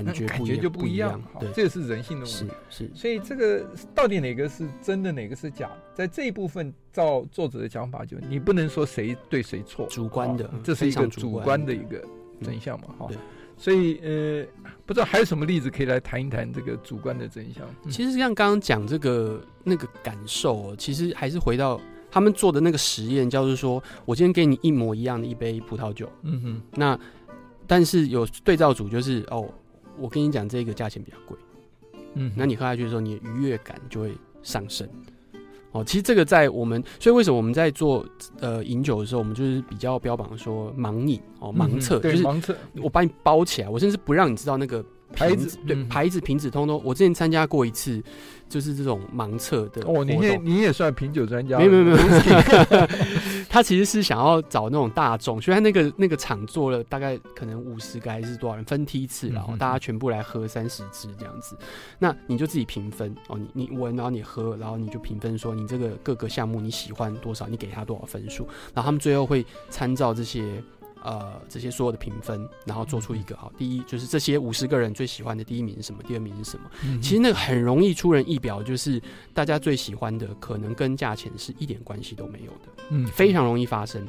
[0.03, 2.53] 感觉感觉就不一样，对，这个是人性的问题。
[2.69, 5.77] 是是，所以这个到底哪个是真的，哪个是假的？
[5.93, 12.03] 在这一部分，照作者的讲法，就你不能说谁对谁错，主观的，这是一个主观的一个
[12.43, 12.87] 真相嘛？
[12.99, 13.07] 哈，
[13.57, 14.45] 所以呃，
[14.85, 17.65] 不知道还有什么例子可以来谈一谈这个主观的真相？
[17.89, 21.79] 其实像刚刚讲这个那个感受，其实还是回到
[22.11, 26.99] 他们做的那个实验，叫做说我今天给你一模一样的一杯葡萄酒，嗯哼，那
[27.65, 29.49] 但是有对照组就是哦。
[29.99, 31.37] 我跟你讲，这个价钱比较贵，
[32.13, 34.87] 嗯，那你喝下去的时候，你的愉悦感就会上升。
[35.71, 38.05] 哦，其实这个在我们，所以为什么我们在做
[38.39, 44.83] 呃饮酒的时候，我们就是比较标榜说盲饮哦，盲测，就是盲测，我把你包起来，我甚至不让你知道那个。
[45.13, 48.03] 牌子对牌子瓶子通通，我之前参加过一次，
[48.49, 50.03] 就是这种盲测的哦。
[50.03, 51.57] 你也你也算品酒专家？
[51.59, 51.97] 没有没有没有，
[53.55, 61.57] 他其实是想要找那种大众，所以他那个那个场做了大概可能五十个还是多少人分梯次，然后大家全部来喝三十支这样子。
[61.97, 70.61] 那你就自己评分哦，你你闻，然后你喝，然后你就评分说你这个各个项目你喜欢多少，你给他多少分数，然后他们最后会参照这些。
[71.05, 73.51] 呃，这些所有的评分，然后做出一个好。
[73.55, 76.01] 第一就是这些五十个人最喜欢的第一名是什么？
[76.01, 76.69] 第二名是什么？
[76.83, 78.99] 嗯、其实那个很容易出人意表，就是
[79.31, 84.03] 大家最喜欢的可能跟价钱是一点关系都没有的，嗯，非常容易发生。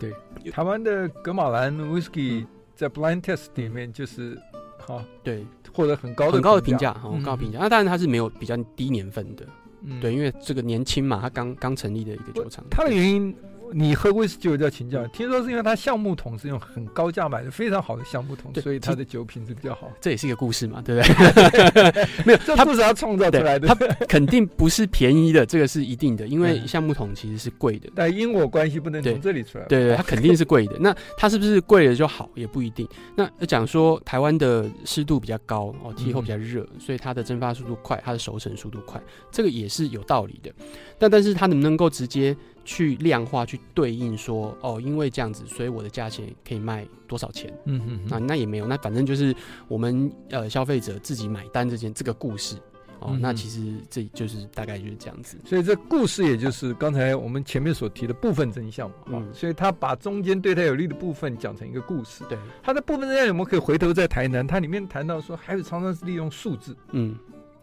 [0.00, 0.12] 对，
[0.50, 4.36] 台湾的格马兰 whisky 在 blind test 里面就是
[4.80, 7.60] 好，对，获得很高的很高的评价，很高评价。
[7.60, 9.46] 那当然它是没有比较低年份的，
[9.82, 13.32] 嗯、对，因为这个年轻嘛，它刚刚成立的一个酒厂，它的原因。
[13.72, 19.90] 你喝威士忌就要请教，听说是因为它橡木桶是用很高价买的，非常好的橡木桶，所以它的酒品质比较好。
[20.00, 22.06] 这也是一个故事嘛，对不对？
[22.24, 23.74] 没有，这故事它创造出来的，它
[24.06, 27.88] 肯定不是便宜的，这个是一定的，因为橡木桶其实是贵的。
[27.94, 29.64] 但因果关系不能从这里出来。
[29.66, 30.76] 对对，对，它肯定是贵的。
[30.78, 32.28] 那它是不是贵了就好？
[32.34, 32.86] 也不一定。
[33.16, 40.52] 那讲说台湾的湿度比较高哦，气候比较热，所以它的蒸发速度快，它的熟成速度快，这个也是有道理的。
[40.98, 42.36] 但但是它能不能够直接？
[42.64, 47.52] 去量化，去对应说，哦，因为这样子，所以我的价钱可以卖多少钱？
[47.64, 49.34] 嗯嗯，那那也没有，那反正就是
[49.68, 52.56] 我们呃消费者自己买单这件这个故事
[53.00, 55.36] 哦，嗯、那其实这就是大概就是这样子。
[55.44, 58.94] 所以这故事也就是刚才我们前面所提的部分真相嘛。
[59.08, 62.22] 嗯，所以他把中间对他有利的部分讲成一个故事。
[62.28, 64.46] 对，他的部分真相我们可以回头再谈谈。
[64.46, 66.76] 他里面谈到说，还有常常是利用数字。
[66.92, 67.16] 嗯，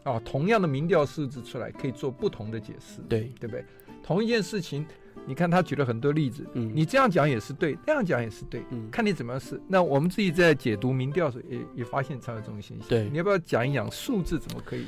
[0.04, 3.02] 哦，同样的民调数字出来可以做不同的解释。
[3.08, 3.64] 对，对不对？
[4.04, 4.86] 同一件事情，
[5.26, 9.62] 你看他举了很多例子，嗯，你这样讲也是对，那样讲也是对，嗯，看你怎么样试。
[9.68, 12.88] 那我们自己在解读民调时，也也发现常有这种现象。
[12.88, 14.86] 对，你要不要讲一讲数字怎么可以？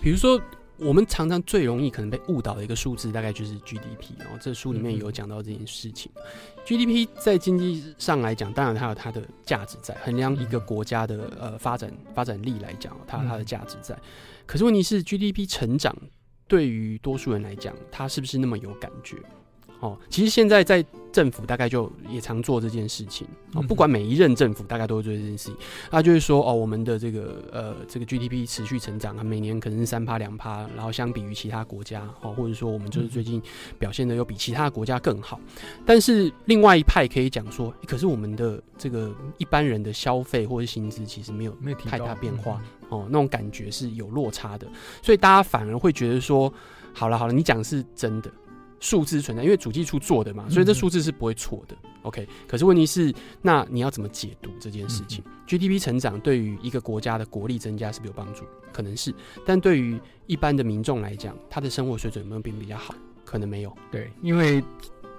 [0.00, 0.40] 比如说，
[0.78, 4.18] 我们常常最容易可能被误导的一个数字，大概就是 GDP。
[4.18, 6.10] 然后这书里面有讲到这件事情。
[6.16, 6.22] 嗯
[6.64, 13.96] ，GDP 在经济上来讲，当然它有它的价值在，衡量一个国家的呃发展发展力来讲，它有它的价值在。
[14.46, 15.94] 可是问题是，GDP 成长。
[16.46, 19.16] 对于多数人来讲，他是不是那么有感觉？
[19.80, 25.56] 哦，其实现在在政府大概就也常做这件事情啊，不管每一任政府大概都会做这件事情。
[25.90, 33.42] 那就是说哦，我们的这个呃这个 GDP 持续成长，每年可能是三趴两趴，然后相比于其他国家哦，或者说我们就是最近
[33.76, 35.40] 表现的又比其他国家更好。
[35.84, 44.66] 但是另外一派可以讲说，可是我们的这个一般人的消费或者薪资其实没有没有太大变化哦，那种感觉是有落差的，
[45.02, 46.52] 所以大家反而会觉得说，
[46.92, 48.30] 好了好了，你讲是真的。
[48.80, 51.76] 数字存在，因为主计处做的嘛，所以这数字是不会错的。
[52.02, 58.42] OK，可是问题是，那你要怎么解读这件事情？GDP 成长对于一个国家的国力增加是不是有帮助？
[58.72, 59.14] 可能是，
[59.46, 62.92] 但对于一般的民众来讲，他的生活水准有没有变比较好？
[63.24, 63.72] 可能没有。
[63.92, 64.60] 对，因为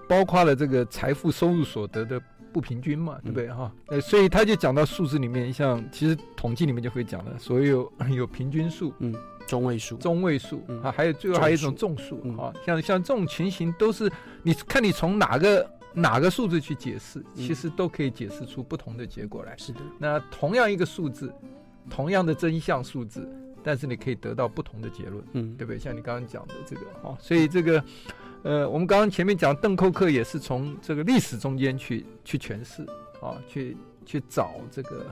[0.10, 2.22] 包括了这个财富、收入、所得的
[2.54, 3.50] 不平均嘛，对不对？
[3.50, 9.14] 哈、嗯，呃，所以他就讲到数字里面，像其实统计里面就会讲了，所有 有平均数，嗯。
[9.46, 14.10] 中位数，中位数啊，还有最后还有一种众数啊，像像这种情形都是，
[14.42, 19.54] 你看你从哪个哪个数字去解释，其实都可以解释出不同的结果来。
[19.58, 21.30] 是的，那同样一个数字，
[21.90, 23.28] 同样的真相数字，
[23.62, 25.78] 但是你可以得到不同的结论，嗯，对不对？
[25.78, 27.84] 像你刚刚讲的这个哦，所以这个
[28.44, 32.84] 呃，我们刚刚前面讲邓寇克也是从这个历史中间去去诠释
[33.22, 33.76] 啊，去
[34.06, 35.06] 去找这个。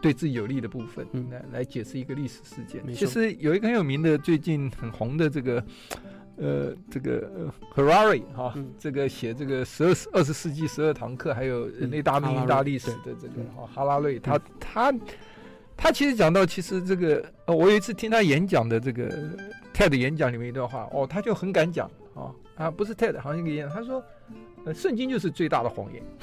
[0.00, 2.80] 对自己有利的部分，来、嗯、来解释一个历史事件。
[2.94, 5.64] 其实有一个很有名的、最近很红的这个，
[6.36, 14.94] 呃，这个 Harari 哈，这个写这个十二二十世纪十二堂课，还有人类大命运大历史的这个哈哈拉瑞，他他
[15.76, 19.10] 他其实讲到，其实这个呃，我有一次听他演讲的这个
[19.74, 24.04] TED 演讲里面一段话，哦，他就很敢讲啊啊，不是 TED，好像一个演讲，他说，
[24.66, 26.02] 呃，圣经就是最大的谎言。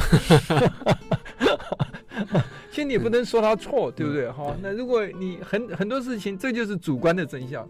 [2.70, 4.30] 其实你不能说他错，对不对？
[4.30, 7.68] 哈，那如果你很很多事情，这就是主观的真相。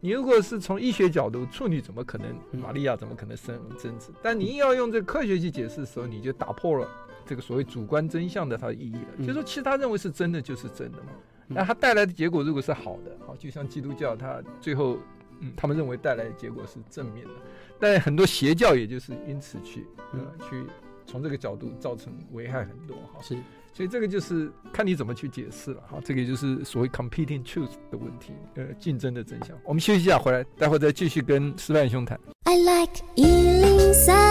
[0.00, 4.10] 你如果是从医学角度，处女怎么可能，玛利亚怎么可能生真子？
[4.20, 6.90] 但你硬要用这个科学去解释的时候，你就打破了
[7.24, 9.18] 这个所谓主观真相的它的意义了。
[9.20, 11.12] 就是说，其实他认为是真的就是真的嘛。
[11.46, 14.98] 那他带来的结果如果是好的，好，就像基督教，他最后
[15.40, 17.32] 嗯，他们认为带来的结果是正面的。
[17.78, 20.64] 但很多邪教也就是因此去呃去
[21.06, 23.20] 从这个角度造成危害很多哈。
[23.22, 23.36] 是。
[23.74, 29.56] 所以这个就是看你怎么去解释了哈，这个就是所谓 competing truth 的问题，呃，竞争的真相。
[29.62, 32.18] 我们休息一下，回来待会再继续跟师范兄谈。
[32.42, 34.27] I like 103, I like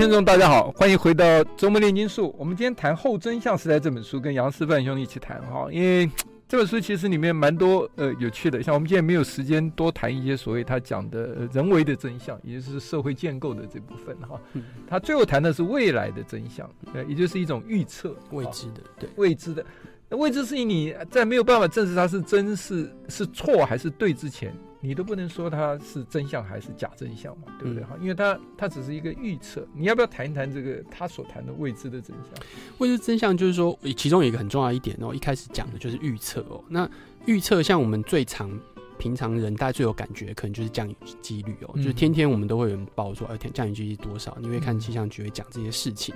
[0.00, 2.34] 听众，大家好，欢迎回到周末炼金术。
[2.38, 6.10] 我们今天谈《后真相时代》这本书，跟杨师范兄弟一起谈哈，因为。
[6.48, 14.40] 这本书其实里面蛮多呃有趣的，像我们今天没有时间多谈一些所谓他讲的人为的真相，也就是社会建构的这部分哈。
[14.88, 19.64] 他最后谈的是未来的真相，呃，也就是一种预测，未知的，对，未知的。
[20.08, 27.82] 那未知事情你在没有办法证实它是真是是错还是对之前，你都不能说它是真相还是假真相嘛，对不对？
[27.84, 29.66] 哈、嗯，因为它它只是一个预测。
[29.74, 32.46] 你要不要谈一谈这个他所谈的未知的真相？
[32.78, 36.62] 未知真相就是说，其中有一个很重要一点哦，一开始讲的就是预测哦。
[36.68, 36.88] 那
[37.26, 38.50] 预测像我们最常。
[38.98, 44.36] 平常人大家最有感觉，可能就是降雨几率哦，就是天天我们都会有人报说，哎，天降雨几率多少？
[44.38, 46.14] 你会看气象局会讲这些事情。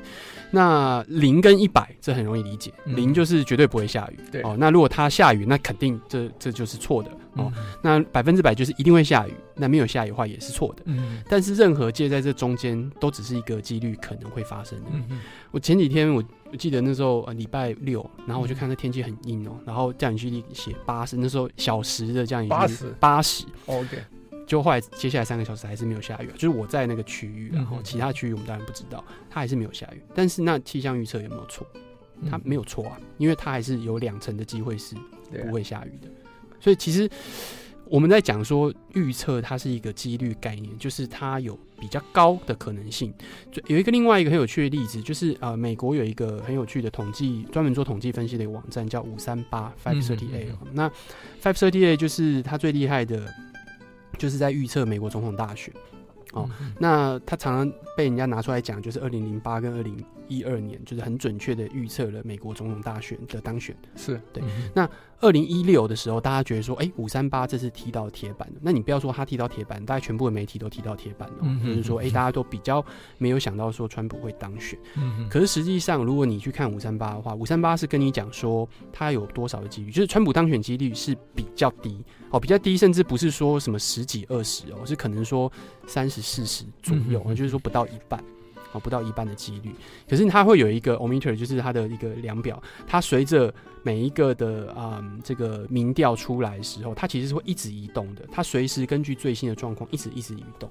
[0.50, 4.54] 那零跟一百，这很容易理解，零就是绝对不会下雨，对哦。
[4.58, 7.52] 那如果它下雨，那肯定这这就是错的哦。
[7.82, 10.82] 那百分之百就是一定会下雨，那没有下雨的话也是错的。
[10.86, 11.22] 嗯。
[11.28, 14.86] 但是任何介在这中间，都只是一个几率可能会发生的。
[14.92, 15.20] 嗯。
[15.50, 16.22] 我前几天我。
[16.52, 23.98] 我记得那时候呃礼拜六，然后我就看那天气很阴哦、喔，然后降雨几率写八十，那时候小时的降雨八十八十，OK，
[24.46, 30.02] 就后来接下来三个小时还是没有下雨，就是我在那个区域，然后其他区域我们当然不知道，它还是没有下雨。
[30.14, 31.66] 但是那气象预测有没有错？
[32.30, 34.94] 它没有错啊，因为它还是有两成的机会是
[35.44, 36.08] 不会下雨的，
[36.64, 37.06] 所以其实。
[37.86, 43.12] 我们在讲说预测，它是一个几率概念，就是它有比较高的可能性。
[43.52, 50.56] 就有一个另外一个很有趣的例子，就是呃，美国有一个很有趣的统计，专门做统计分析的一个网站叫五三八 Five Thirty Eight。
[50.72, 50.88] 那
[51.42, 53.32] Five Thirty Eight 就是它最厉害的，
[54.18, 55.72] 就是在预测美国总统大选。
[56.32, 56.48] 哦，
[56.80, 63.74] 那他常常被人家拿出来讲，就是二零零八跟二零一二年，就是很准确的预测了美国总统大选的当选。
[63.96, 64.42] 是对。
[64.74, 64.88] 那
[65.20, 68.60] 二零一六的时候，大家觉得说，哎、欸，五三八这是踢到铁板的。
[68.60, 72.84] 那你不要说他踢到铁板，大家全部的媒体都踢到铁板了，就是说，哎、欸，大家都比较
[73.18, 74.78] 没有想到说川普会当选。
[75.30, 85.50] 可是实际上，如果你去看五三八的话，五三八是跟你讲说他有多少的几率，就是川普当选几率是比较低哦，比较低，甚至不是说什么十几二十哦，是可能说
[85.86, 88.22] 三十四十左右，就是说不到一半。
[88.74, 89.74] 啊，不到一半的几率。
[90.06, 100.68] 可是它会有一个 omitter，就是它的一个量表，它随着每一个的啊、嗯、这个民调出来的时候，它其实是会一直移动的，它随时根据最新的状况一直一直移动。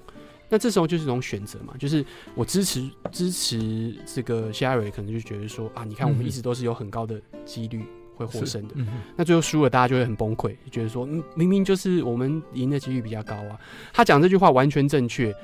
[0.50, 7.82] 那这时候就是一种选择嘛，就是我支持支持这个 Sherry，，可能就觉得说啊，你看我们一直都是有很高的几率
[8.14, 8.86] 会获胜的，嗯、
[9.16, 13.58] 那最后输了，大家就会很崩溃，觉得说，嗯，明明就是我们赢的几率比较高啊。
[13.92, 15.34] 他讲这句话完全正确，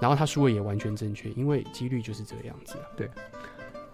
[0.00, 2.84] 然后他输了也完全正确，因为几率就是这个样子啊。
[2.96, 3.08] 对，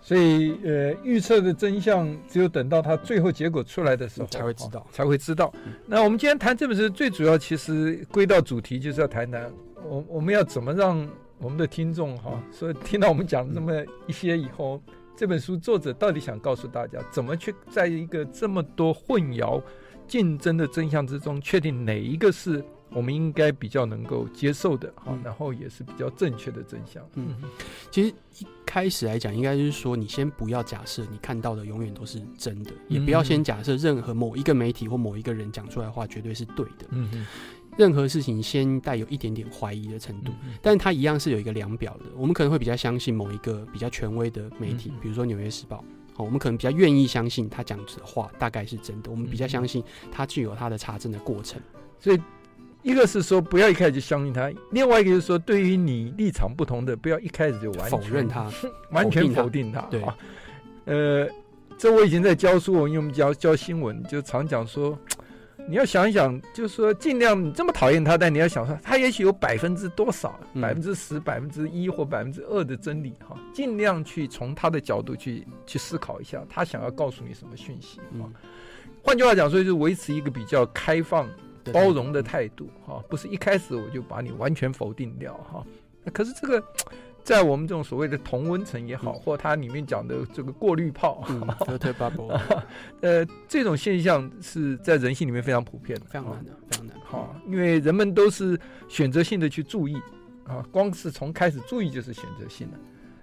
[0.01, 5.53] 所以呃，预测的真相只有等到他最后结果出来的时候才会知道，哦、才会知道。
[5.65, 9.51] 嗯、那我们今天谈这本书，最主要其实归到主题，就是要谈谈。
[9.87, 13.73] 我我们要怎么让我们的听众哈，所以听到我们讲这么
[14.07, 14.83] 一些以后，
[15.15, 19.63] 这本书作者到底想告诉大家，怎么去在一个这么多混淆、
[20.09, 22.65] 竞争的真相之中，确定哪一个是
[22.95, 27.03] 我们应该比较能够接受的哈，然后也是比较正确的真相。
[27.15, 27.35] 嗯，
[27.91, 36.87] 其实一开始来讲，应该就是说，你先不要假设你看到的永远都是真的，也不要先假设任何某一个媒体或某一个人讲出来的话绝对是对的。
[36.91, 37.27] 嗯。
[37.77, 42.05] 任何事情先带有一点点怀疑的程度，嗯、但它一样是有一个量表的。
[42.17, 45.79] 我们可能会比较相信某一个比较权威的媒体，嗯、比如说《纽约时报》。
[46.17, 49.11] 好，我们可能比较愿意相信他讲的话大概是真的。
[49.11, 49.83] 我们比较相信
[50.13, 51.61] 他具有他的查证的过程。
[51.99, 52.21] 所以，
[52.85, 58.49] 一个是说不要一开始就相信他；另外一个就是说，对于你立场不同的，不要一开始就完全否认他，
[58.93, 59.81] 完全否定他。
[59.91, 60.05] 对，
[60.85, 61.29] 呃，
[61.77, 64.97] 这我以前在教书，因为我们教教新闻，就常讲说。
[65.67, 78.29] 你要想一想，就是说，尽量你这么讨厌他，但你要想说，他也许有百分之多少，百分之十、百分之一或百分之二的真理哈，尽量去从他的角度去去思考一下，他想要告诉你什么讯息啊？
[79.03, 81.27] 换句话讲所以，就维持一个比较开放、
[81.73, 85.67] 包容的态度哈，不是一开始我就把你完全否定掉哈。
[86.13, 86.63] 可是这个。
[87.25, 91.41] 在我们这种所谓的同温层也好，嗯、或它里面讲的这个过滤泡，嗯、
[93.01, 96.95] 呃，这种现象是在人性里面非常普遍的，非常难的，非常难。
[97.03, 98.61] 好，因为人们都是
[98.91, 99.97] 选择性的去注意
[100.47, 102.79] 啊，光是从开始注意就是选择性的，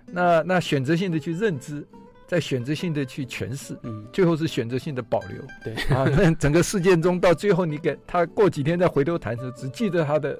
[0.07, 1.85] 那那选择性的去认知。
[2.31, 5.73] 在选择性的去诠释，嗯，最后是选择性的保留，对。
[5.93, 10.39] 啊， 那整个事件中到最后，你给他过几天再回头谈的时候，只记得他的，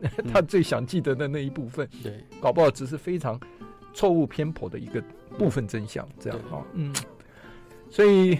[0.00, 3.38] 嗯、 他最想记得的那一部分，对，搞不好只是非常
[3.92, 5.04] 错误偏颇的一个
[5.36, 6.94] 部分真相，这样啊，嗯，
[7.90, 8.38] 所以。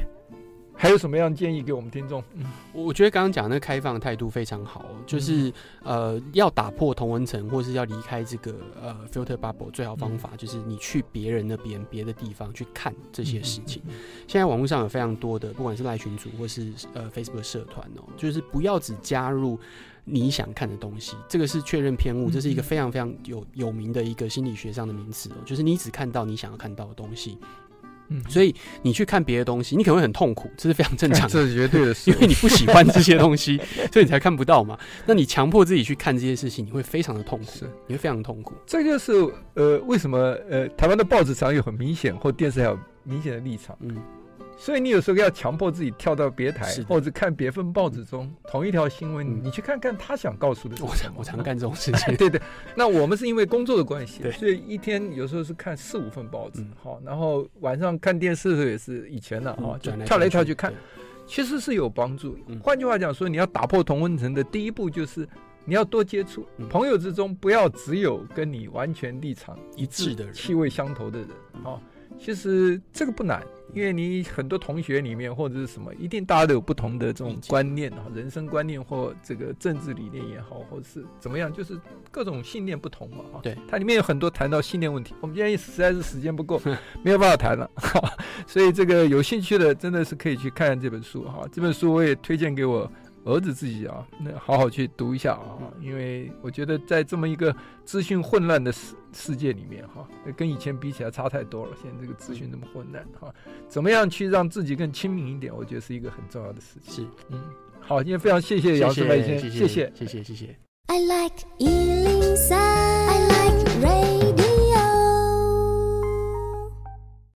[0.80, 2.22] 还有什么样的建议给我们听众？
[2.34, 5.52] 嗯，我觉得刚刚讲那个开放态度非常好，就是
[5.82, 13.82] 呃，要打破同文层，或是要离开这个呃 filter bubble，最好方法就是你去别人那边、别的地方去看这些事情。
[14.28, 19.58] 现在网络上有非常多的，不管是赖群组或是呃 Facebook 社团哦，就是不要只加入
[20.04, 27.36] 你想看的东西，这个是确认偏误，这是一个非常非常有有名的一个心理学上的名词哦，就是你只看到你想要看到的东西。
[28.08, 31.28] 嗯，所以你去看别的东西，你可能会很痛苦，这是非常正常的。
[31.32, 33.58] 这是绝对的事， 因为你不喜欢这些东西，
[33.92, 34.78] 所以你才看不到嘛。
[35.06, 38.54] 那你强迫自己去看这些事情，你会非常的痛苦，是你会非常痛苦。
[38.66, 39.12] 这就是
[39.54, 40.18] 呃，为什么
[40.50, 43.76] 呃，台湾的报纸上有很明显，或电视还有明显的立场。
[43.80, 43.96] 嗯。
[44.60, 50.90] 所以你有时候要强迫自己跳到别台，或者看别份报纸中同一条新闻，嗯、你去看看他想告诉的是什么。
[50.90, 52.14] 我常我常干这种事情。
[52.18, 52.40] 对对，
[52.74, 54.32] 那我们是因为工作的关系，对。
[54.32, 60.74] 所以一天有时候是看四五份报纸，好、嗯，然后晚上看电视的时候也是以前的啊，嗯、就跳来跳去看，
[61.24, 62.36] 其实是有帮助。
[62.60, 65.26] 换、嗯、句话讲说，你要打破同温层的第一步就是
[65.64, 71.28] 你要多接触、嗯、朋友之中，不要只有跟你完全立场一致的人、气味相投的人，
[71.62, 71.80] 好。
[72.18, 73.42] 其实这个不难，
[73.72, 81.78] 因为你很多同学里面或者是什么，一定大家都有不同的这种观念啊，人生观念或这个政治理念也好，或者是怎么样，就是
[82.10, 83.18] 各种信念不同嘛。
[83.32, 86.60] 哈，对，它里面有很多谈到信念问题，我们今天实在是时间不够，
[87.02, 87.70] 没有办法谈了。
[88.46, 92.90] 所以这个有兴趣的真的是可以去看看这本书哈，这本书我也推荐给我。
[93.28, 97.54] 儿子自己啊，那好好去读一下啊，因为我觉得在这么一个
[97.84, 101.72] 资讯混乱的世世界里面哈，跟以前比起来差太多了。
[101.80, 103.32] 现在这个资讯这么混乱哈，
[103.68, 105.54] 怎么样去让自己更亲民一点？
[105.54, 107.04] 我觉得是一个很重要的事情。
[107.04, 107.38] 是，嗯，
[107.80, 110.56] 好，今天非常谢谢杨师傅，谢谢，谢谢，谢谢，谢谢。
[110.86, 111.44] I like